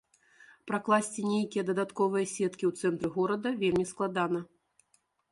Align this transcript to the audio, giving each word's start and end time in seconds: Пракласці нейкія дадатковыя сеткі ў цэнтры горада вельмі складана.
Пракласці 0.69 1.25
нейкія 1.31 1.63
дадатковыя 1.67 2.29
сеткі 2.35 2.65
ў 2.69 2.85
цэнтры 2.85 3.11
горада 3.17 3.49
вельмі 3.65 3.85
складана. 3.91 4.41